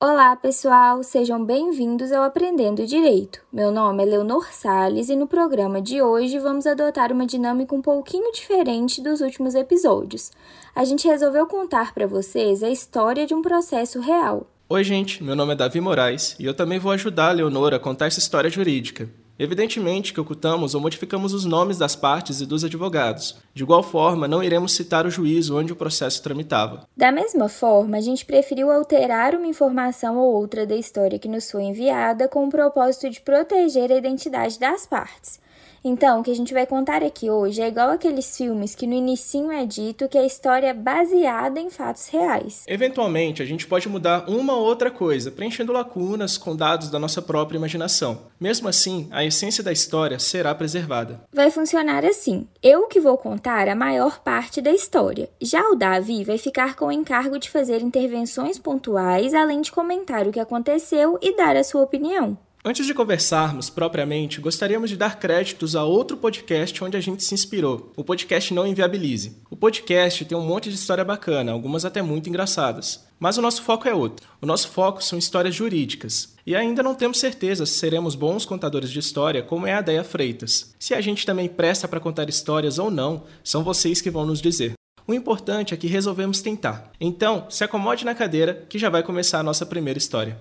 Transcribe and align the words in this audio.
Olá, 0.00 0.36
pessoal! 0.36 1.02
Sejam 1.02 1.44
bem-vindos 1.44 2.12
ao 2.12 2.22
Aprendendo 2.22 2.86
Direito. 2.86 3.40
Meu 3.52 3.72
nome 3.72 4.04
é 4.04 4.06
Leonor 4.06 4.46
Sales 4.52 5.08
e 5.08 5.16
no 5.16 5.26
programa 5.26 5.82
de 5.82 6.00
hoje 6.00 6.38
vamos 6.38 6.68
adotar 6.68 7.10
uma 7.10 7.26
dinâmica 7.26 7.74
um 7.74 7.82
pouquinho 7.82 8.30
diferente 8.30 9.02
dos 9.02 9.20
últimos 9.20 9.56
episódios. 9.56 10.30
A 10.72 10.84
gente 10.84 11.08
resolveu 11.08 11.48
contar 11.48 11.92
para 11.92 12.06
vocês 12.06 12.62
a 12.62 12.70
história 12.70 13.26
de 13.26 13.34
um 13.34 13.42
processo 13.42 13.98
real. 13.98 14.46
Oi, 14.68 14.84
gente, 14.84 15.20
meu 15.20 15.34
nome 15.34 15.54
é 15.54 15.56
Davi 15.56 15.80
Moraes 15.80 16.36
e 16.38 16.44
eu 16.44 16.54
também 16.54 16.78
vou 16.78 16.92
ajudar 16.92 17.30
a 17.30 17.32
Leonor 17.32 17.74
a 17.74 17.80
contar 17.80 18.06
essa 18.06 18.20
história 18.20 18.48
jurídica. 18.48 19.10
Evidentemente 19.38 20.12
que 20.12 20.20
ocultamos 20.20 20.74
ou 20.74 20.80
modificamos 20.80 21.32
os 21.32 21.44
nomes 21.44 21.78
das 21.78 21.94
partes 21.94 22.40
e 22.40 22.46
dos 22.46 22.64
advogados. 22.64 23.36
De 23.54 23.62
igual 23.62 23.82
forma, 23.82 24.26
não 24.26 24.42
iremos 24.42 24.72
citar 24.72 25.06
o 25.06 25.10
juízo 25.10 25.56
onde 25.56 25.72
o 25.72 25.76
processo 25.76 26.22
tramitava. 26.22 26.88
Da 26.96 27.12
mesma 27.12 27.48
forma, 27.48 27.96
a 27.96 28.00
gente 28.00 28.26
preferiu 28.26 28.70
alterar 28.70 29.34
uma 29.34 29.46
informação 29.46 30.18
ou 30.18 30.34
outra 30.34 30.66
da 30.66 30.74
história 30.74 31.18
que 31.18 31.28
nos 31.28 31.50
foi 31.50 31.62
enviada 31.62 32.26
com 32.26 32.46
o 32.46 32.50
propósito 32.50 33.08
de 33.10 33.20
proteger 33.20 33.92
a 33.92 33.96
identidade 33.96 34.58
das 34.58 34.86
partes. 34.86 35.40
Então, 35.82 36.20
o 36.20 36.22
que 36.22 36.30
a 36.30 36.34
gente 36.34 36.52
vai 36.52 36.66
contar 36.66 37.02
aqui 37.02 37.30
hoje 37.30 37.62
é 37.62 37.68
igual 37.68 37.90
aqueles 37.90 38.36
filmes 38.36 38.74
que 38.74 38.86
no 38.86 38.94
inicinho 38.94 39.52
é 39.52 39.64
dito 39.64 40.08
que 40.08 40.18
a 40.18 40.26
história 40.26 40.68
é 40.68 40.74
baseada 40.74 41.60
em 41.60 41.70
fatos 41.70 42.08
reais. 42.08 42.64
Eventualmente, 42.66 43.42
a 43.42 43.46
gente 43.46 43.66
pode 43.66 43.88
mudar 43.88 44.28
uma 44.28 44.54
ou 44.54 44.64
outra 44.64 44.90
coisa, 44.90 45.30
preenchendo 45.30 45.72
lacunas 45.72 46.36
com 46.36 46.56
dados 46.56 46.90
da 46.90 46.98
nossa 46.98 47.22
própria 47.22 47.58
imaginação. 47.58 48.22
Mesmo 48.40 48.68
assim, 48.68 49.08
a 49.10 49.24
essência 49.24 49.62
da 49.62 49.72
história 49.72 50.18
será 50.18 50.54
preservada. 50.54 51.20
Vai 51.32 51.50
funcionar 51.50 52.04
assim. 52.04 52.46
Eu 52.62 52.86
que 52.86 53.00
vou 53.00 53.16
contar 53.16 53.68
a 53.68 53.74
maior 53.74 54.20
parte 54.20 54.60
da 54.60 54.72
história. 54.72 55.28
Já 55.40 55.62
o 55.70 55.74
Davi 55.74 56.24
vai 56.24 56.38
ficar 56.38 56.74
com 56.74 56.86
o 56.86 56.92
encargo 56.92 57.38
de 57.38 57.50
fazer 57.50 57.82
intervenções 57.82 58.58
pontuais, 58.58 59.34
além 59.34 59.60
de 59.60 59.72
comentar 59.72 60.26
o 60.26 60.32
que 60.32 60.40
aconteceu 60.40 61.18
e 61.22 61.36
dar 61.36 61.56
a 61.56 61.64
sua 61.64 61.82
opinião. 61.82 62.36
Antes 62.68 62.84
de 62.84 62.92
conversarmos 62.92 63.70
propriamente, 63.70 64.42
gostaríamos 64.42 64.90
de 64.90 64.96
dar 64.98 65.18
créditos 65.18 65.74
a 65.74 65.84
outro 65.84 66.18
podcast 66.18 66.84
onde 66.84 66.98
a 66.98 67.00
gente 67.00 67.24
se 67.24 67.32
inspirou, 67.32 67.94
o 67.96 68.04
podcast 68.04 68.52
Não 68.52 68.66
Inviabilize. 68.66 69.38
O 69.50 69.56
podcast 69.56 70.22
tem 70.26 70.36
um 70.36 70.46
monte 70.46 70.68
de 70.68 70.74
história 70.74 71.02
bacana, 71.02 71.50
algumas 71.50 71.86
até 71.86 72.02
muito 72.02 72.28
engraçadas. 72.28 73.06
Mas 73.18 73.38
o 73.38 73.40
nosso 73.40 73.62
foco 73.62 73.88
é 73.88 73.94
outro. 73.94 74.28
O 74.38 74.44
nosso 74.44 74.68
foco 74.68 75.02
são 75.02 75.18
histórias 75.18 75.54
jurídicas. 75.54 76.34
E 76.46 76.54
ainda 76.54 76.82
não 76.82 76.94
temos 76.94 77.18
certeza 77.18 77.64
se 77.64 77.72
seremos 77.72 78.14
bons 78.14 78.44
contadores 78.44 78.90
de 78.90 78.98
história, 78.98 79.42
como 79.42 79.66
é 79.66 79.72
a 79.72 79.80
Deia 79.80 80.04
Freitas. 80.04 80.74
Se 80.78 80.92
a 80.92 81.00
gente 81.00 81.24
também 81.24 81.48
presta 81.48 81.88
para 81.88 82.00
contar 82.00 82.28
histórias 82.28 82.78
ou 82.78 82.90
não, 82.90 83.22
são 83.42 83.64
vocês 83.64 84.02
que 84.02 84.10
vão 84.10 84.26
nos 84.26 84.42
dizer. 84.42 84.74
O 85.06 85.14
importante 85.14 85.72
é 85.72 85.76
que 85.78 85.86
resolvemos 85.86 86.42
tentar. 86.42 86.92
Então, 87.00 87.46
se 87.48 87.64
acomode 87.64 88.04
na 88.04 88.14
cadeira 88.14 88.66
que 88.68 88.78
já 88.78 88.90
vai 88.90 89.02
começar 89.02 89.40
a 89.40 89.42
nossa 89.42 89.64
primeira 89.64 89.96
história. 89.96 90.36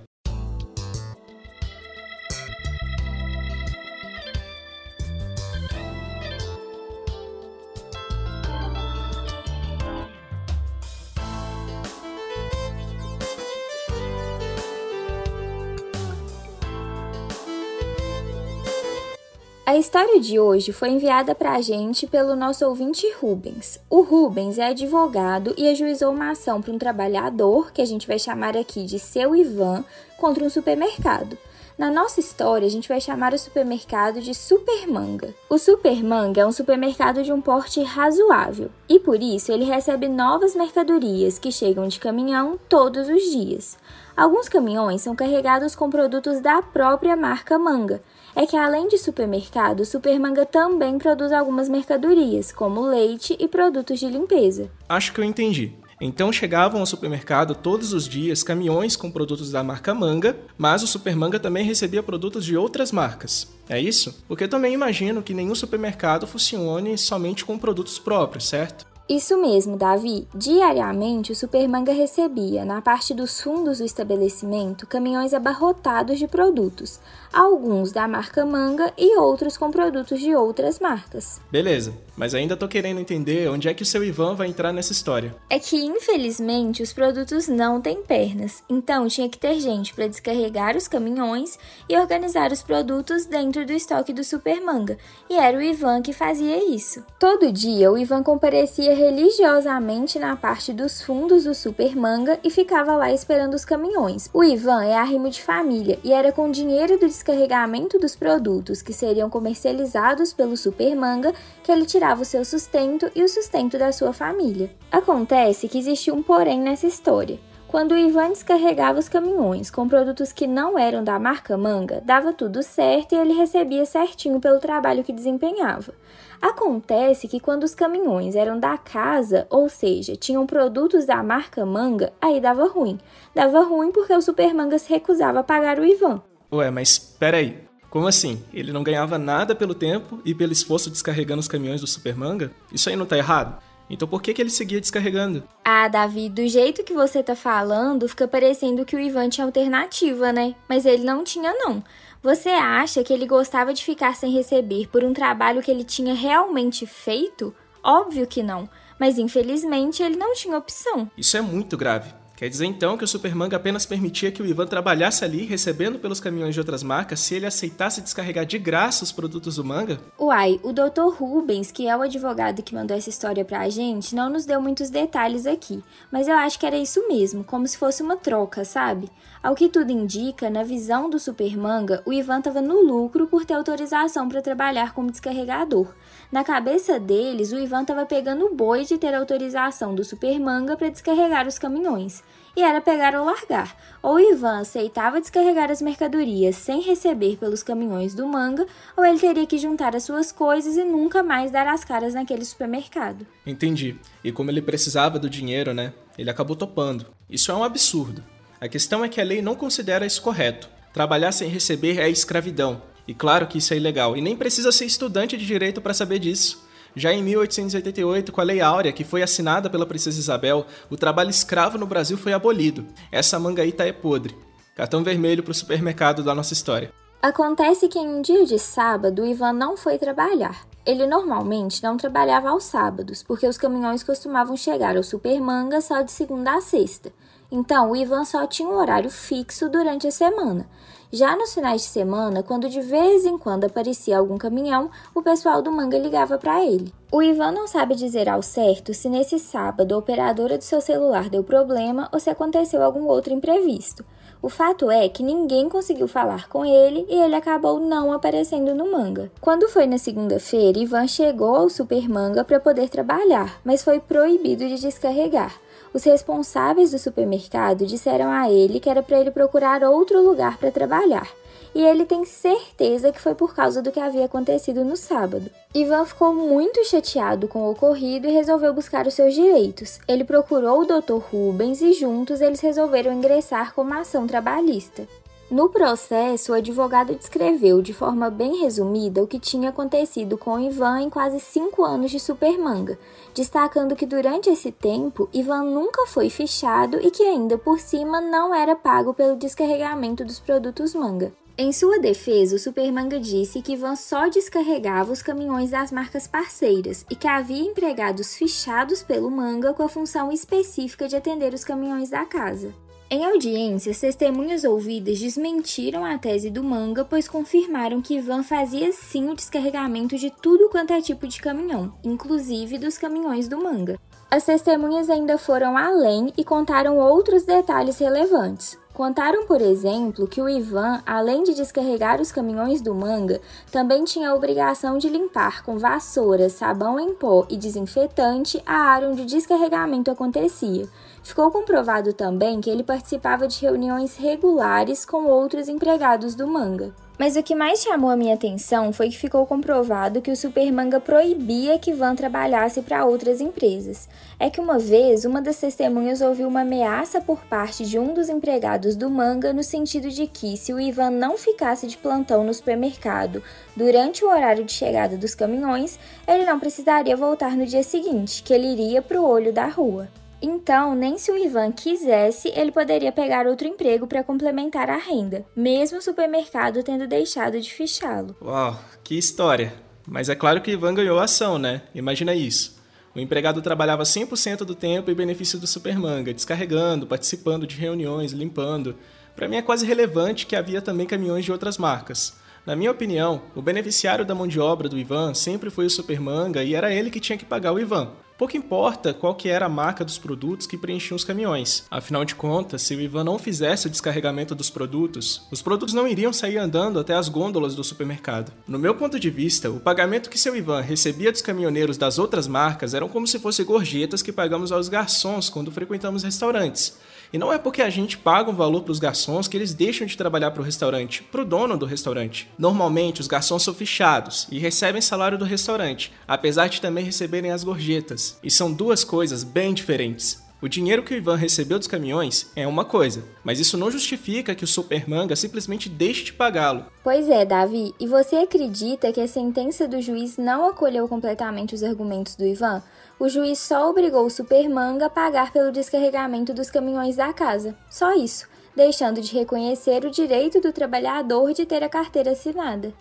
A 19.67 19.75
história 19.75 20.17
de 20.21 20.39
hoje 20.39 20.71
foi 20.71 20.91
enviada 20.91 21.35
para 21.35 21.51
a 21.51 21.59
gente 21.59 22.07
pelo 22.07 22.37
nosso 22.37 22.65
ouvinte 22.65 23.05
Rubens. 23.19 23.77
O 23.89 23.99
Rubens 23.99 24.57
é 24.57 24.67
advogado 24.67 25.53
e 25.57 25.67
ajuizou 25.67 26.13
uma 26.13 26.31
ação 26.31 26.61
para 26.61 26.71
um 26.71 26.77
trabalhador, 26.77 27.73
que 27.73 27.81
a 27.81 27.85
gente 27.85 28.07
vai 28.07 28.17
chamar 28.17 28.55
aqui 28.55 28.85
de 28.85 28.97
seu 28.97 29.35
Ivan, 29.35 29.83
contra 30.17 30.41
um 30.41 30.49
supermercado. 30.49 31.37
Na 31.77 31.91
nossa 31.91 32.21
história, 32.21 32.65
a 32.65 32.71
gente 32.71 32.87
vai 32.87 33.01
chamar 33.01 33.33
o 33.33 33.37
supermercado 33.37 34.21
de 34.21 34.33
Supermanga. 34.33 35.35
O 35.49 35.57
Supermanga 35.57 36.39
é 36.39 36.45
um 36.45 36.51
supermercado 36.53 37.21
de 37.21 37.33
um 37.33 37.41
porte 37.41 37.83
razoável 37.83 38.71
e 38.87 38.97
por 38.97 39.21
isso 39.21 39.51
ele 39.51 39.65
recebe 39.65 40.07
novas 40.07 40.55
mercadorias 40.55 41.37
que 41.37 41.51
chegam 41.51 41.89
de 41.89 41.99
caminhão 41.99 42.57
todos 42.69 43.09
os 43.09 43.21
dias. 43.23 43.77
Alguns 44.15 44.47
caminhões 44.47 45.01
são 45.01 45.13
carregados 45.13 45.75
com 45.75 45.89
produtos 45.89 46.39
da 46.39 46.61
própria 46.61 47.17
marca 47.17 47.59
Manga 47.59 48.01
é 48.37 48.45
que 48.45 48.55
além 48.55 48.87
de 48.87 48.99
supermercado, 48.99 49.79
o 49.79 49.85
Supermanga 49.85 50.45
também 50.45 50.99
produz 50.99 51.31
algumas 51.31 51.67
mercadorias, 51.67 52.51
como 52.51 52.81
leite 52.81 53.35
e 53.39 53.47
produtos 53.47 53.99
de 53.99 54.05
limpeza. 54.05 54.69
Acho 54.87 55.11
que 55.11 55.19
eu 55.19 55.23
entendi. 55.23 55.73
Então 55.99 56.31
chegavam 56.31 56.79
ao 56.79 56.85
supermercado 56.85 57.55
todos 57.55 57.93
os 57.93 58.07
dias 58.07 58.43
caminhões 58.43 58.95
com 58.95 59.09
produtos 59.09 59.49
da 59.49 59.63
marca 59.63 59.91
Manga, 59.91 60.37
mas 60.55 60.83
o 60.83 60.87
Supermanga 60.87 61.39
também 61.39 61.65
recebia 61.65 62.03
produtos 62.03 62.45
de 62.45 62.55
outras 62.55 62.91
marcas. 62.91 63.51
É 63.67 63.81
isso? 63.81 64.23
Porque 64.27 64.43
eu 64.43 64.49
também 64.49 64.75
imagino 64.75 65.23
que 65.23 65.33
nenhum 65.33 65.55
supermercado 65.55 66.27
funcione 66.27 66.95
somente 66.95 67.43
com 67.43 67.57
produtos 67.57 67.97
próprios, 67.97 68.47
certo? 68.47 68.85
Isso 69.09 69.37
mesmo, 69.37 69.77
Davi. 69.77 70.27
Diariamente, 70.35 71.31
o 71.31 71.35
Supermanga 71.35 71.93
recebia, 71.93 72.65
na 72.65 72.81
parte 72.81 73.13
dos 73.13 73.39
fundos 73.39 73.77
do 73.77 73.85
estabelecimento, 73.85 74.85
caminhões 74.85 75.33
abarrotados 75.33 76.19
de 76.19 76.27
produtos, 76.27 76.99
alguns 77.31 77.93
da 77.93 78.05
marca 78.05 78.45
Manga 78.45 78.91
e 78.97 79.17
outros 79.17 79.55
com 79.55 79.71
produtos 79.71 80.19
de 80.19 80.35
outras 80.35 80.79
marcas. 80.79 81.39
Beleza, 81.49 81.93
mas 82.17 82.33
ainda 82.33 82.57
tô 82.57 82.67
querendo 82.67 82.99
entender 82.99 83.47
onde 83.47 83.69
é 83.69 83.73
que 83.75 83.83
o 83.83 83.85
seu 83.85 84.03
Ivan 84.03 84.33
vai 84.33 84.47
entrar 84.47 84.73
nessa 84.73 84.91
história. 84.91 85.35
É 85.47 85.59
que, 85.59 85.77
infelizmente, 85.77 86.81
os 86.81 86.91
produtos 86.91 87.47
não 87.47 87.79
têm 87.79 88.01
pernas, 88.01 88.63
então 88.67 89.07
tinha 89.07 89.29
que 89.29 89.37
ter 89.37 89.59
gente 89.59 89.93
para 89.93 90.07
descarregar 90.07 90.75
os 90.75 90.87
caminhões 90.87 91.59
e 91.87 91.95
organizar 91.95 92.51
os 92.51 92.63
produtos 92.63 93.25
dentro 93.25 93.65
do 93.65 93.71
estoque 93.71 94.11
do 94.11 94.23
Supermanga, 94.23 94.97
e 95.29 95.35
era 95.35 95.57
o 95.57 95.61
Ivan 95.61 96.01
que 96.01 96.11
fazia 96.11 96.73
isso. 96.73 97.05
Todo 97.19 97.51
dia, 97.51 97.91
o 97.91 97.97
Ivan 97.97 98.23
comparecia 98.23 98.95
religiosamente 98.95 100.17
na 100.17 100.35
parte 100.35 100.73
dos 100.73 101.03
fundos 101.03 101.43
do 101.43 101.53
Super 101.53 101.95
Manga 101.95 102.39
e 102.43 102.49
ficava 102.49 102.95
lá 102.95 103.13
esperando 103.13 103.53
os 103.53 103.63
caminhões. 103.63 104.27
O 104.33 104.43
Ivan 104.43 104.83
é 104.83 104.95
arrimo 104.95 105.29
de 105.29 105.41
família 105.41 105.99
e 106.03 106.11
era 106.11 106.31
com 106.31 106.49
dinheiro 106.49 106.97
do 106.97 107.05
descarregamento 107.05 107.99
dos 107.99 108.15
produtos 108.15 108.81
que 108.81 108.91
seriam 108.91 109.29
comercializados 109.29 110.33
pelo 110.33 110.57
Super 110.57 110.95
Manga 110.95 111.33
que 111.63 111.71
ele 111.71 111.85
tirava 111.85 112.06
o 112.15 112.25
seu 112.25 112.45
sustento 112.45 113.11
e 113.15 113.23
o 113.23 113.29
sustento 113.29 113.77
da 113.77 113.91
sua 113.91 114.13
família. 114.13 114.71
Acontece 114.91 115.67
que 115.67 115.77
existe 115.77 116.11
um 116.11 116.23
porém 116.23 116.59
nessa 116.59 116.87
história. 116.87 117.39
Quando 117.67 117.91
o 117.91 117.97
Ivan 117.97 118.29
descarregava 118.29 118.97
os 118.97 119.09
caminhões 119.09 119.69
com 119.69 119.89
produtos 119.89 120.31
que 120.31 120.47
não 120.47 120.79
eram 120.79 121.03
da 121.03 121.19
marca 121.19 121.57
Manga, 121.57 122.01
dava 122.05 122.31
tudo 122.31 122.63
certo 122.63 123.13
e 123.13 123.17
ele 123.17 123.33
recebia 123.33 123.85
certinho 123.85 124.39
pelo 124.39 124.59
trabalho 124.59 125.03
que 125.03 125.11
desempenhava. 125.11 125.93
Acontece 126.41 127.27
que 127.27 127.41
quando 127.41 127.63
os 127.63 127.75
caminhões 127.75 128.35
eram 128.35 128.57
da 128.57 128.77
casa, 128.77 129.45
ou 129.49 129.67
seja, 129.67 130.15
tinham 130.15 130.45
produtos 130.45 131.05
da 131.05 131.21
marca 131.21 131.65
Manga, 131.65 132.13
aí 132.21 132.39
dava 132.39 132.67
ruim. 132.67 132.97
Dava 133.35 133.59
ruim 133.61 133.91
porque 133.91 134.13
o 134.13 134.21
Super 134.21 134.53
Manga 134.53 134.79
se 134.79 134.89
recusava 134.89 135.39
a 135.39 135.43
pagar 135.43 135.77
o 135.77 135.85
Ivan. 135.85 136.21
Ué, 136.49 136.71
mas 136.71 136.97
peraí. 136.97 137.66
Como 137.89 138.07
assim? 138.07 138.43
Ele 138.53 138.71
não 138.71 138.83
ganhava 138.83 139.17
nada 139.17 139.55
pelo 139.55 139.73
tempo 139.73 140.19
e 140.25 140.33
pelo 140.33 140.51
esforço 140.51 140.89
descarregando 140.89 141.39
os 141.39 141.47
caminhões 141.47 141.81
do 141.81 141.87
Super 141.87 142.15
Manga? 142.15 142.51
Isso 142.71 142.89
aí 142.89 142.95
não 142.95 143.05
tá 143.05 143.17
errado? 143.17 143.61
Então 143.89 144.07
por 144.07 144.21
que, 144.21 144.33
que 144.33 144.41
ele 144.41 144.49
seguia 144.49 144.81
descarregando? 144.81 145.43
Ah, 145.63 145.87
Davi, 145.87 146.29
do 146.29 146.45
jeito 146.47 146.83
que 146.83 146.93
você 146.93 147.23
tá 147.23 147.35
falando, 147.35 148.07
fica 148.09 148.27
parecendo 148.27 148.83
que 148.83 148.95
o 148.95 148.99
Ivan 148.99 149.29
tinha 149.29 149.45
alternativa, 149.45 150.33
né? 150.33 150.55
Mas 150.67 150.85
ele 150.85 151.03
não 151.03 151.23
tinha, 151.23 151.53
não. 151.53 151.81
Você 152.21 152.49
acha 152.49 153.03
que 153.03 153.13
ele 153.13 153.25
gostava 153.25 153.73
de 153.73 153.83
ficar 153.83 154.15
sem 154.15 154.33
receber 154.33 154.87
por 154.87 155.03
um 155.03 155.13
trabalho 155.13 155.61
que 155.61 155.71
ele 155.71 155.83
tinha 155.83 156.13
realmente 156.13 156.85
feito? 156.85 157.55
Óbvio 157.81 158.27
que 158.27 158.43
não, 158.43 158.69
mas 158.99 159.17
infelizmente 159.17 160.03
ele 160.03 160.17
não 160.17 160.33
tinha 160.33 160.57
opção. 160.57 161.09
Isso 161.17 161.37
é 161.37 161.41
muito 161.41 161.77
grave. 161.77 162.13
Quer 162.37 162.49
dizer 162.49 162.67
então 162.67 162.95
que 162.95 163.03
o 163.03 163.07
Supermanga 163.07 163.57
apenas 163.57 163.83
permitia 163.83 164.31
que 164.31 164.43
o 164.43 164.45
Ivan 164.45 164.67
trabalhasse 164.67 165.25
ali, 165.25 165.43
recebendo 165.43 165.97
pelos 165.97 166.19
caminhões 166.19 166.53
de 166.53 166.59
outras 166.59 166.83
marcas, 166.83 167.19
se 167.19 167.33
ele 167.33 167.47
aceitasse 167.47 167.99
descarregar 167.99 168.45
de 168.45 168.59
graça 168.59 169.03
os 169.03 169.11
produtos 169.11 169.55
do 169.55 169.65
manga? 169.65 169.99
Uai, 170.19 170.59
o 170.61 170.71
Dr. 170.71 171.15
Rubens, 171.17 171.71
que 171.71 171.87
é 171.87 171.97
o 171.97 172.03
advogado 172.03 172.61
que 172.61 172.75
mandou 172.75 172.95
essa 172.95 173.09
história 173.09 173.43
pra 173.43 173.67
gente, 173.69 174.13
não 174.13 174.29
nos 174.29 174.45
deu 174.45 174.61
muitos 174.61 174.91
detalhes 174.91 175.47
aqui, 175.47 175.83
mas 176.11 176.27
eu 176.27 176.35
acho 176.35 176.59
que 176.59 176.67
era 176.67 176.77
isso 176.77 177.07
mesmo, 177.07 177.43
como 177.43 177.67
se 177.67 177.75
fosse 177.75 178.03
uma 178.03 178.15
troca, 178.15 178.63
sabe? 178.63 179.09
Ao 179.41 179.55
que 179.55 179.67
tudo 179.67 179.91
indica, 179.91 180.47
na 180.47 180.61
visão 180.61 181.09
do 181.09 181.17
Supermanga, 181.17 182.03
o 182.05 182.13
Ivan 182.13 182.37
estava 182.37 182.61
no 182.61 182.83
lucro 182.83 183.25
por 183.25 183.45
ter 183.45 183.55
autorização 183.55 184.29
para 184.29 184.43
trabalhar 184.43 184.93
como 184.93 185.09
descarregador. 185.09 185.87
Na 186.29 186.43
cabeça 186.43 186.99
deles, 186.99 187.53
o 187.53 187.57
Ivan 187.57 187.83
estava 187.83 188.05
pegando 188.05 188.45
o 188.45 188.53
boi 188.53 188.83
de 188.83 188.97
ter 188.97 189.13
autorização 189.13 189.95
do 189.95 190.03
Supermanga 190.03 190.75
para 190.75 190.89
descarregar 190.89 191.47
os 191.47 191.57
caminhões. 191.57 192.21
E 192.53 192.61
era 192.61 192.81
pegar 192.81 193.15
ou 193.15 193.23
largar. 193.23 193.77
Ou 194.03 194.15
o 194.15 194.19
Ivan 194.19 194.59
aceitava 194.59 195.21
descarregar 195.21 195.71
as 195.71 195.81
mercadorias 195.81 196.57
sem 196.57 196.81
receber 196.81 197.37
pelos 197.37 197.63
caminhões 197.63 198.13
do 198.13 198.27
manga, 198.27 198.65
ou 198.97 199.05
ele 199.05 199.19
teria 199.19 199.45
que 199.45 199.57
juntar 199.57 199.95
as 199.95 200.03
suas 200.03 200.29
coisas 200.33 200.75
e 200.75 200.83
nunca 200.83 201.23
mais 201.23 201.49
dar 201.49 201.65
as 201.65 201.85
caras 201.85 202.13
naquele 202.13 202.43
supermercado. 202.43 203.25
Entendi. 203.45 203.97
E 204.21 204.29
como 204.29 204.51
ele 204.51 204.61
precisava 204.61 205.17
do 205.17 205.29
dinheiro, 205.29 205.73
né? 205.73 205.93
Ele 206.17 206.29
acabou 206.29 206.57
topando. 206.57 207.05
Isso 207.29 207.51
é 207.51 207.55
um 207.55 207.63
absurdo. 207.63 208.21
A 208.59 208.67
questão 208.67 209.05
é 209.05 209.07
que 209.07 209.21
a 209.21 209.23
lei 209.23 209.41
não 209.41 209.55
considera 209.55 210.05
isso 210.05 210.21
correto. 210.21 210.67
Trabalhar 210.91 211.31
sem 211.31 211.47
receber 211.47 211.99
é 211.99 212.09
escravidão. 212.09 212.81
E 213.07 213.13
claro 213.13 213.47
que 213.47 213.59
isso 213.59 213.73
é 213.73 213.77
ilegal, 213.77 214.17
e 214.17 214.21
nem 214.21 214.35
precisa 214.35 214.71
ser 214.71 214.85
estudante 214.85 215.37
de 215.37 215.45
direito 215.45 215.81
para 215.81 215.93
saber 215.93 216.19
disso. 216.19 216.67
Já 216.95 217.13
em 217.13 217.23
1888, 217.23 218.31
com 218.31 218.41
a 218.41 218.43
Lei 218.43 218.59
Áurea, 218.59 218.91
que 218.91 219.03
foi 219.03 219.21
assinada 219.21 219.69
pela 219.69 219.85
Princesa 219.85 220.19
Isabel, 220.19 220.65
o 220.89 220.97
trabalho 220.97 221.29
escravo 221.29 221.77
no 221.77 221.85
Brasil 221.85 222.17
foi 222.17 222.33
abolido. 222.33 222.85
Essa 223.11 223.39
manga 223.39 223.61
aí 223.61 223.71
tá 223.71 223.85
é 223.85 223.91
podre. 223.91 224.35
Cartão 224.75 225.03
vermelho 225.03 225.43
pro 225.43 225.53
supermercado 225.53 226.23
da 226.23 226.33
nossa 226.33 226.53
história. 226.53 226.91
Acontece 227.21 227.87
que 227.87 227.97
em 227.97 228.07
um 228.07 228.21
dia 228.21 228.45
de 228.45 228.59
sábado, 228.59 229.21
o 229.21 229.25
Ivan 229.25 229.53
não 229.53 229.75
foi 229.75 229.97
trabalhar. 229.97 230.67
Ele 230.85 231.05
normalmente 231.05 231.83
não 231.83 231.97
trabalhava 231.97 232.49
aos 232.49 232.63
sábados, 232.63 233.21
porque 233.23 233.47
os 233.47 233.57
caminhões 233.57 234.03
costumavam 234.03 234.55
chegar 234.55 234.95
ao 234.95 235.03
Supermanga 235.03 235.81
só 235.81 236.01
de 236.01 236.11
segunda 236.11 236.55
a 236.55 236.61
sexta. 236.61 237.11
Então, 237.51 237.91
o 237.91 237.95
Ivan 237.95 238.23
só 238.23 238.45
tinha 238.45 238.67
um 238.67 238.75
horário 238.75 239.09
fixo 239.09 239.69
durante 239.69 240.07
a 240.07 240.11
semana. 240.11 240.69
Já 241.11 241.37
nos 241.37 241.53
finais 241.53 241.83
de 241.83 241.87
semana, 241.87 242.43
quando 242.43 242.67
de 242.67 242.81
vez 242.81 243.25
em 243.25 243.37
quando 243.37 243.63
aparecia 243.63 244.17
algum 244.17 244.37
caminhão, 244.37 244.91
o 245.15 245.21
pessoal 245.21 245.61
do 245.61 245.71
manga 245.71 245.97
ligava 245.97 246.37
para 246.37 246.61
ele. 246.65 246.93
O 247.09 247.23
Ivan 247.23 247.53
não 247.53 247.65
sabe 247.65 247.95
dizer 247.95 248.27
ao 248.27 248.41
certo 248.41 248.93
se 248.93 249.07
nesse 249.07 249.39
sábado 249.39 249.95
a 249.95 249.97
operadora 249.97 250.57
do 250.57 250.65
seu 250.65 250.81
celular 250.81 251.29
deu 251.29 251.45
problema 251.45 252.09
ou 252.11 252.19
se 252.19 252.29
aconteceu 252.29 252.83
algum 252.83 253.07
outro 253.07 253.33
imprevisto. 253.33 254.03
O 254.41 254.49
fato 254.49 254.91
é 254.91 255.07
que 255.07 255.23
ninguém 255.23 255.69
conseguiu 255.69 256.09
falar 256.09 256.49
com 256.49 256.65
ele 256.65 257.05
e 257.09 257.15
ele 257.15 257.35
acabou 257.35 257.79
não 257.79 258.11
aparecendo 258.11 258.75
no 258.75 258.91
manga. 258.91 259.31
Quando 259.39 259.69
foi 259.69 259.87
na 259.87 259.97
segunda-feira, 259.97 260.77
Ivan 260.77 261.07
chegou 261.07 261.55
ao 261.55 261.69
Super 261.69 262.09
Manga 262.09 262.43
para 262.43 262.59
poder 262.59 262.89
trabalhar, 262.89 263.61
mas 263.63 263.81
foi 263.81 264.01
proibido 264.01 264.67
de 264.67 264.75
descarregar. 264.75 265.55
Os 265.93 266.03
responsáveis 266.03 266.91
do 266.91 266.99
supermercado 266.99 267.85
disseram 267.85 268.31
a 268.31 268.51
ele 268.51 268.79
que 268.79 268.89
era 268.89 269.01
para 269.01 269.19
ele 269.19 269.31
procurar 269.31 269.83
outro 269.83 270.21
lugar 270.23 270.57
para 270.57 270.71
trabalhar. 270.71 271.27
E 271.73 271.81
ele 271.81 272.05
tem 272.05 272.25
certeza 272.25 273.11
que 273.11 273.21
foi 273.21 273.35
por 273.35 273.53
causa 273.53 273.81
do 273.81 273.91
que 273.91 273.99
havia 273.99 274.25
acontecido 274.25 274.83
no 274.83 274.97
sábado. 274.97 275.51
Ivan 275.75 276.05
ficou 276.05 276.33
muito 276.33 276.83
chateado 276.85 277.47
com 277.47 277.59
o 277.59 277.71
ocorrido 277.71 278.27
e 278.27 278.31
resolveu 278.31 278.73
buscar 278.73 279.05
os 279.05 279.13
seus 279.13 279.33
direitos. 279.33 279.99
Ele 280.07 280.23
procurou 280.23 280.81
o 280.81 280.85
Dr. 280.85 281.19
Rubens 281.31 281.81
e 281.81 281.93
juntos 281.93 282.41
eles 282.41 282.61
resolveram 282.61 283.13
ingressar 283.13 283.75
com 283.75 283.81
uma 283.81 283.99
ação 283.99 284.25
trabalhista. 284.25 285.07
No 285.49 285.69
processo, 285.69 286.51
o 286.51 286.55
advogado 286.55 287.15
descreveu 287.15 287.81
de 287.81 287.93
forma 287.93 288.29
bem 288.29 288.59
resumida 288.59 289.23
o 289.23 289.27
que 289.27 289.39
tinha 289.39 289.69
acontecido 289.69 290.37
com 290.37 290.59
Ivan 290.59 290.99
em 290.99 291.09
quase 291.09 291.39
cinco 291.39 291.85
anos 291.85 292.11
de 292.11 292.19
Supermanga, 292.19 292.99
destacando 293.33 293.95
que 293.95 294.05
durante 294.05 294.49
esse 294.49 294.73
tempo 294.73 295.29
Ivan 295.33 295.63
nunca 295.63 296.05
foi 296.05 296.29
fichado 296.29 296.99
e 296.99 297.09
que 297.09 297.23
ainda 297.23 297.57
por 297.57 297.79
cima 297.79 298.19
não 298.19 298.53
era 298.53 298.75
pago 298.75 299.13
pelo 299.13 299.37
descarregamento 299.37 300.25
dos 300.25 300.37
produtos 300.37 300.93
manga. 300.93 301.31
Em 301.57 301.71
sua 301.71 301.97
defesa, 301.97 302.57
o 302.57 302.59
Supermanga 302.59 303.17
disse 303.17 303.61
que 303.61 303.71
Ivan 303.71 303.95
só 303.95 304.27
descarregava 304.27 305.13
os 305.13 305.21
caminhões 305.21 305.71
das 305.71 305.93
marcas 305.93 306.27
parceiras 306.27 307.05
e 307.09 307.15
que 307.15 307.27
havia 307.27 307.63
empregados 307.63 308.35
fichados 308.35 309.01
pelo 309.01 309.31
Manga 309.31 309.73
com 309.73 309.81
a 309.81 309.89
função 309.89 310.31
específica 310.31 311.07
de 311.07 311.15
atender 311.15 311.53
os 311.53 311.63
caminhões 311.63 312.09
da 312.11 312.25
casa. 312.25 312.71
Em 313.09 313.23
audiências, 313.23 314.01
testemunhas 314.01 314.65
ouvidas 314.65 315.17
desmentiram 315.17 316.03
a 316.03 316.17
tese 316.17 316.49
do 316.49 316.61
manga, 316.61 317.05
pois 317.05 317.25
confirmaram 317.25 318.01
que 318.01 318.17
Ivan 318.17 318.43
fazia 318.43 318.91
sim 318.91 319.29
o 319.29 319.35
descarregamento 319.35 320.17
de 320.17 320.29
tudo 320.29 320.67
quanto 320.69 320.91
é 320.91 320.99
tipo 320.99 321.25
de 321.25 321.39
caminhão, 321.39 321.93
inclusive 322.03 322.77
dos 322.77 322.97
caminhões 322.97 323.47
do 323.47 323.57
manga. 323.57 323.97
As 324.29 324.43
testemunhas 324.43 325.09
ainda 325.09 325.37
foram 325.37 325.77
além 325.77 326.33
e 326.37 326.43
contaram 326.43 326.97
outros 326.97 327.45
detalhes 327.45 327.97
relevantes. 327.97 328.77
Contaram, 328.97 329.45
por 329.45 329.61
exemplo, 329.61 330.27
que 330.27 330.41
o 330.41 330.49
Ivan, 330.49 331.03
além 331.05 331.43
de 331.43 331.53
descarregar 331.53 332.19
os 332.19 332.31
caminhões 332.31 332.81
do 332.81 332.95
manga, 332.95 333.39
também 333.71 334.03
tinha 334.03 334.31
a 334.31 334.33
obrigação 334.33 334.97
de 334.97 335.07
limpar 335.07 335.63
com 335.63 335.77
vassoura, 335.77 336.49
sabão 336.49 336.99
em 336.99 337.13
pó 337.13 337.45
e 337.47 337.57
desinfetante 337.57 338.59
a 338.65 338.73
área 338.73 339.07
onde 339.07 339.21
o 339.21 339.25
descarregamento 339.27 340.09
acontecia. 340.09 340.89
Ficou 341.21 341.51
comprovado 341.51 342.11
também 342.11 342.59
que 342.59 342.71
ele 342.71 342.81
participava 342.81 343.47
de 343.47 343.61
reuniões 343.61 344.17
regulares 344.17 345.05
com 345.05 345.25
outros 345.25 345.69
empregados 345.69 346.33
do 346.33 346.47
manga. 346.47 346.91
Mas 347.17 347.35
o 347.35 347.41
que 347.41 347.55
mais 347.55 347.81
chamou 347.81 348.11
a 348.11 348.15
minha 348.15 348.35
atenção 348.35 348.93
foi 348.93 349.09
que 349.09 349.17
ficou 349.17 349.43
comprovado 349.47 350.21
que 350.21 350.29
o 350.29 350.35
Supermanga 350.35 350.99
proibia 350.99 351.79
que 351.79 351.91
Van 351.91 352.13
trabalhasse 352.13 352.83
para 352.83 353.05
outras 353.05 353.41
empresas. 353.41 354.07
É 354.39 354.51
que 354.51 354.61
uma 354.61 354.77
vez, 354.77 355.25
uma 355.25 355.41
das 355.41 355.57
testemunhas 355.57 356.21
ouviu 356.21 356.47
uma 356.47 356.61
ameaça 356.61 357.19
por 357.19 357.43
parte 357.45 357.83
de 357.87 357.97
um 357.97 358.13
dos 358.13 358.29
empregados 358.29 358.95
do 358.95 359.09
Manga 359.09 359.51
no 359.51 359.63
sentido 359.63 360.09
de 360.09 360.27
que, 360.27 360.55
se 360.57 360.71
o 360.71 360.79
Ivan 360.79 361.09
não 361.09 361.37
ficasse 361.37 361.87
de 361.87 361.97
plantão 361.97 362.43
no 362.43 362.53
supermercado 362.53 363.41
durante 363.75 364.23
o 364.23 364.29
horário 364.29 364.63
de 364.63 364.73
chegada 364.73 365.17
dos 365.17 365.33
caminhões, 365.33 365.97
ele 366.27 366.45
não 366.45 366.59
precisaria 366.59 367.17
voltar 367.17 367.57
no 367.57 367.65
dia 367.65 367.81
seguinte, 367.81 368.43
que 368.43 368.53
ele 368.53 368.67
iria 368.67 369.01
para 369.01 369.19
o 369.19 369.27
olho 369.27 369.51
da 369.51 369.65
rua. 369.65 370.07
Então, 370.41 370.93
nem 370.93 371.17
se 371.17 371.31
o 371.31 371.37
Ivan 371.37 371.71
quisesse, 371.71 372.49
ele 372.55 372.71
poderia 372.71 373.11
pegar 373.11 373.47
outro 373.47 373.67
emprego 373.67 374.05
para 374.05 374.23
complementar 374.23 374.89
a 374.89 374.97
renda, 374.97 375.45
mesmo 375.55 375.97
o 375.97 376.01
supermercado 376.01 376.83
tendo 376.83 377.07
deixado 377.07 377.59
de 377.59 377.73
fichá-lo. 377.73 378.35
Uau, 378.41 378.79
que 379.03 379.17
história! 379.17 379.73
Mas 380.07 380.29
é 380.29 380.35
claro 380.35 380.61
que 380.61 380.71
Ivan 380.71 380.93
ganhou 380.93 381.19
a 381.19 381.25
ação, 381.25 381.57
né? 381.57 381.81
Imagina 381.93 382.33
isso. 382.33 382.77
O 383.13 383.19
empregado 383.19 383.61
trabalhava 383.61 384.03
100% 384.03 384.59
do 384.59 384.75
tempo 384.75 385.09
em 385.09 385.15
benefício 385.15 385.57
do 385.57 385.65
Supermanga, 385.65 386.33
descarregando, 386.33 387.07
participando 387.07 387.65
de 387.65 387.75
reuniões, 387.75 388.31
limpando. 388.31 388.95
Para 389.35 389.47
mim 389.47 389.57
é 389.57 389.61
quase 389.61 389.85
relevante 389.85 390.45
que 390.45 390.55
havia 390.55 390.81
também 390.81 391.07
caminhões 391.07 391.43
de 391.43 391.51
outras 391.51 391.77
marcas. 391.77 392.37
Na 392.65 392.75
minha 392.75 392.91
opinião, 392.91 393.41
o 393.55 393.61
beneficiário 393.61 394.23
da 394.23 394.35
mão 394.35 394.47
de 394.47 394.59
obra 394.59 394.87
do 394.87 394.99
Ivan 394.99 395.33
sempre 395.33 395.69
foi 395.69 395.87
o 395.87 395.89
Supermanga 395.89 396.63
e 396.63 396.75
era 396.75 396.93
ele 396.93 397.09
que 397.09 397.19
tinha 397.19 397.37
que 397.37 397.45
pagar 397.45 397.73
o 397.73 397.79
Ivan. 397.79 398.11
Pouco 398.37 398.55
importa 398.55 399.15
qual 399.15 399.33
que 399.33 399.49
era 399.49 399.65
a 399.65 399.69
marca 399.69 400.05
dos 400.05 400.19
produtos 400.19 400.67
que 400.67 400.77
preenchiam 400.77 401.15
os 401.15 401.23
caminhões. 401.23 401.85
Afinal 401.89 402.23
de 402.23 402.35
contas, 402.35 402.83
se 402.83 402.95
o 402.95 403.01
Ivan 403.01 403.23
não 403.23 403.39
fizesse 403.39 403.87
o 403.87 403.89
descarregamento 403.89 404.53
dos 404.53 404.69
produtos, 404.69 405.47
os 405.49 405.63
produtos 405.63 405.91
não 405.91 406.07
iriam 406.07 406.31
sair 406.31 406.59
andando 406.59 406.99
até 406.99 407.15
as 407.15 407.29
gôndolas 407.29 407.73
do 407.73 407.83
supermercado. 407.83 408.53
No 408.67 408.77
meu 408.77 408.93
ponto 408.93 409.19
de 409.19 409.31
vista, 409.31 409.71
o 409.71 409.79
pagamento 409.79 410.29
que 410.29 410.37
seu 410.37 410.55
Ivan 410.55 410.81
recebia 410.81 411.31
dos 411.31 411.41
caminhoneiros 411.41 411.97
das 411.97 412.19
outras 412.19 412.47
marcas 412.47 412.93
eram 412.93 413.09
como 413.09 413.25
se 413.25 413.39
fossem 413.39 413.65
gorjetas 413.65 414.21
que 414.21 414.31
pagamos 414.31 414.71
aos 414.71 414.87
garçons 414.87 415.49
quando 415.49 415.71
frequentamos 415.71 416.21
restaurantes. 416.21 416.95
E 417.33 417.37
não 417.37 417.51
é 417.51 417.57
porque 417.57 417.81
a 417.81 417.89
gente 417.89 418.17
paga 418.17 418.49
um 418.51 418.55
valor 418.55 418.83
para 418.83 418.91
os 418.91 418.99
garçons 418.99 419.47
que 419.47 419.57
eles 419.57 419.73
deixam 419.73 420.07
de 420.07 420.15
trabalhar 420.15 420.51
para 420.51 420.61
o 420.61 420.65
restaurante, 420.65 421.23
para 421.23 421.41
o 421.41 421.45
dono 421.45 421.75
do 421.75 421.85
restaurante. 421.85 422.47
Normalmente, 422.57 423.19
os 423.19 423.27
garçons 423.27 423.63
são 423.63 423.73
fichados 423.73 424.47
e 424.51 424.59
recebem 424.59 425.01
salário 425.01 425.37
do 425.37 425.43
restaurante, 425.43 426.13
apesar 426.27 426.67
de 426.67 426.79
também 426.79 427.03
receberem 427.03 427.51
as 427.51 427.63
gorjetas. 427.63 428.26
E 428.43 428.49
são 428.49 428.73
duas 428.73 429.03
coisas 429.03 429.43
bem 429.43 429.73
diferentes. 429.73 430.41
O 430.59 430.67
dinheiro 430.67 431.03
que 431.03 431.13
o 431.13 431.17
Ivan 431.17 431.35
recebeu 431.35 431.77
dos 431.77 431.87
caminhões 431.87 432.47
é 432.55 432.65
uma 432.65 432.83
coisa, 432.83 433.23
mas 433.43 433.59
isso 433.59 433.77
não 433.77 433.91
justifica 433.91 434.55
que 434.55 434.63
o 434.63 434.67
Supermanga 434.67 435.35
simplesmente 435.35 435.87
deixe 435.87 436.23
de 436.23 436.33
pagá-lo. 436.33 436.87
Pois 437.03 437.29
é, 437.29 437.45
Davi, 437.45 437.93
e 437.99 438.07
você 438.07 438.37
acredita 438.37 439.13
que 439.13 439.21
a 439.21 439.27
sentença 439.27 439.87
do 439.87 440.01
juiz 440.01 440.35
não 440.35 440.67
acolheu 440.67 441.07
completamente 441.07 441.75
os 441.75 441.83
argumentos 441.83 442.35
do 442.35 442.43
Ivan? 442.43 442.81
O 443.19 443.29
juiz 443.29 443.59
só 443.59 443.87
obrigou 443.87 444.25
o 444.25 444.31
Supermanga 444.31 445.05
a 445.05 445.09
pagar 445.11 445.53
pelo 445.53 445.71
descarregamento 445.71 446.55
dos 446.55 446.71
caminhões 446.71 447.15
da 447.15 447.31
casa. 447.31 447.77
Só 447.87 448.15
isso, 448.15 448.47
deixando 448.75 449.21
de 449.21 449.35
reconhecer 449.35 450.05
o 450.05 450.11
direito 450.11 450.59
do 450.59 450.73
trabalhador 450.73 451.53
de 451.53 451.67
ter 451.67 451.83
a 451.83 451.89
carteira 451.89 452.31
assinada. 452.31 452.91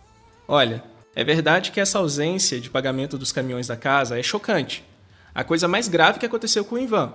Olha, 0.47 0.85
é 1.14 1.25
verdade 1.25 1.71
que 1.71 1.80
essa 1.80 1.99
ausência 1.99 2.61
de 2.61 2.68
pagamento 2.68 3.16
dos 3.16 3.33
caminhões 3.33 3.66
da 3.66 3.78
casa 3.78 4.18
é 4.18 4.23
chocante. 4.23 4.85
A 5.37 5.45
coisa 5.45 5.69
mais 5.69 5.87
grave 5.87 6.19
que 6.19 6.26
aconteceu 6.26 6.64
com 6.64 6.75
o 6.75 6.78
Ivan 6.78 7.12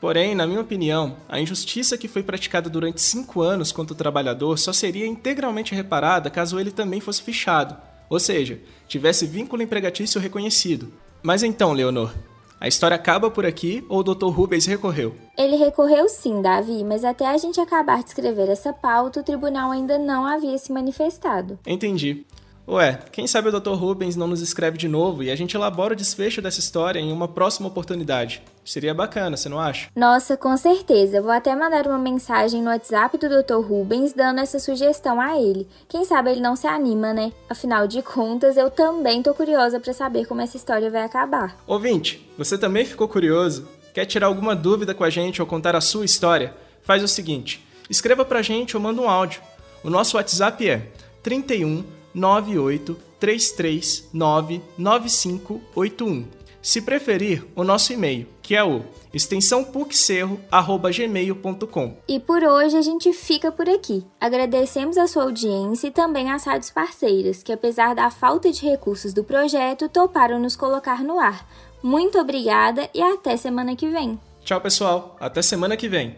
Porém, 0.00 0.34
na 0.34 0.46
minha 0.46 0.62
opinião, 0.62 1.14
a 1.28 1.38
injustiça 1.38 1.98
que 1.98 2.08
foi 2.08 2.22
praticada 2.22 2.70
durante 2.70 3.02
cinco 3.02 3.42
anos 3.42 3.70
contra 3.70 3.92
o 3.92 3.96
trabalhador 3.96 4.58
só 4.58 4.72
seria 4.72 5.06
integralmente 5.06 5.74
reparada 5.74 6.30
caso 6.30 6.58
ele 6.58 6.70
também 6.70 7.00
fosse 7.00 7.20
fichado, 7.20 7.76
ou 8.08 8.18
seja, 8.18 8.58
tivesse 8.88 9.26
vínculo 9.26 9.62
empregatício 9.62 10.18
reconhecido. 10.18 10.90
Mas 11.22 11.42
então, 11.42 11.74
Leonor, 11.74 12.14
a 12.58 12.66
história 12.66 12.94
acaba 12.94 13.30
por 13.30 13.44
aqui 13.44 13.84
ou 13.90 14.00
o 14.00 14.02
Dr. 14.02 14.28
Rubens 14.28 14.64
recorreu? 14.64 15.14
Ele 15.36 15.56
recorreu 15.56 16.08
sim, 16.08 16.40
Davi, 16.40 16.82
mas 16.82 17.04
até 17.04 17.26
a 17.26 17.36
gente 17.36 17.60
acabar 17.60 18.02
de 18.02 18.08
escrever 18.08 18.48
essa 18.48 18.72
pauta, 18.72 19.20
o 19.20 19.22
tribunal 19.22 19.70
ainda 19.70 19.98
não 19.98 20.26
havia 20.26 20.56
se 20.56 20.72
manifestado. 20.72 21.58
Entendi. 21.66 22.24
Ué, 22.70 23.00
quem 23.10 23.26
sabe 23.26 23.48
o 23.48 23.60
Dr. 23.60 23.72
Rubens 23.72 24.14
não 24.14 24.28
nos 24.28 24.40
escreve 24.40 24.78
de 24.78 24.86
novo 24.86 25.24
e 25.24 25.30
a 25.30 25.34
gente 25.34 25.56
elabora 25.56 25.92
o 25.92 25.96
desfecho 25.96 26.40
dessa 26.40 26.60
história 26.60 27.00
em 27.00 27.10
uma 27.10 27.26
próxima 27.26 27.66
oportunidade. 27.66 28.40
Seria 28.64 28.94
bacana, 28.94 29.36
você 29.36 29.48
não 29.48 29.58
acha? 29.58 29.88
Nossa, 29.96 30.36
com 30.36 30.56
certeza. 30.56 31.20
Vou 31.20 31.32
até 31.32 31.52
mandar 31.56 31.88
uma 31.88 31.98
mensagem 31.98 32.62
no 32.62 32.70
WhatsApp 32.70 33.18
do 33.18 33.28
Dr. 33.28 33.66
Rubens 33.66 34.12
dando 34.12 34.38
essa 34.38 34.60
sugestão 34.60 35.20
a 35.20 35.36
ele. 35.36 35.66
Quem 35.88 36.04
sabe 36.04 36.30
ele 36.30 36.40
não 36.40 36.54
se 36.54 36.68
anima, 36.68 37.12
né? 37.12 37.32
Afinal 37.48 37.88
de 37.88 38.02
contas, 38.02 38.56
eu 38.56 38.70
também 38.70 39.20
tô 39.20 39.34
curiosa 39.34 39.80
para 39.80 39.92
saber 39.92 40.26
como 40.26 40.40
essa 40.40 40.56
história 40.56 40.90
vai 40.90 41.02
acabar. 41.02 41.56
Ouvinte, 41.66 42.30
você 42.38 42.56
também 42.56 42.84
ficou 42.84 43.08
curioso? 43.08 43.66
Quer 43.92 44.06
tirar 44.06 44.28
alguma 44.28 44.54
dúvida 44.54 44.94
com 44.94 45.02
a 45.02 45.10
gente 45.10 45.42
ou 45.42 45.46
contar 45.46 45.74
a 45.74 45.80
sua 45.80 46.04
história? 46.04 46.54
Faz 46.82 47.02
o 47.02 47.08
seguinte 47.08 47.68
escreva 47.90 48.24
pra 48.24 48.40
gente 48.40 48.76
ou 48.76 48.82
manda 48.82 49.02
um 49.02 49.10
áudio. 49.10 49.42
O 49.82 49.90
nosso 49.90 50.16
WhatsApp 50.16 50.66
é 50.68 50.86
31 51.22 51.84
98 52.14 52.96
339 53.18 54.62
9581. 54.78 56.40
Se 56.62 56.82
preferir, 56.82 57.44
o 57.56 57.64
nosso 57.64 57.90
e-mail, 57.92 58.28
que 58.42 58.54
é 58.54 58.62
o 58.62 58.84
extensãopuccerro@gmail.com. 59.14 61.96
E 62.06 62.20
por 62.20 62.44
hoje 62.44 62.76
a 62.76 62.82
gente 62.82 63.14
fica 63.14 63.50
por 63.50 63.66
aqui. 63.68 64.04
Agradecemos 64.20 64.98
a 64.98 65.06
sua 65.06 65.22
audiência 65.22 65.86
e 65.88 65.90
também 65.90 66.30
às 66.30 66.44
rádios 66.44 66.70
parceiras, 66.70 67.42
que 67.42 67.52
apesar 67.52 67.94
da 67.94 68.10
falta 68.10 68.52
de 68.52 68.66
recursos 68.66 69.14
do 69.14 69.24
projeto, 69.24 69.88
toparam 69.88 70.38
nos 70.38 70.54
colocar 70.54 71.02
no 71.02 71.18
ar. 71.18 71.48
Muito 71.82 72.18
obrigada 72.18 72.90
e 72.92 73.00
até 73.00 73.38
semana 73.38 73.74
que 73.74 73.88
vem. 73.88 74.20
Tchau, 74.44 74.60
pessoal. 74.60 75.16
Até 75.18 75.40
semana 75.40 75.78
que 75.78 75.88
vem. 75.88 76.14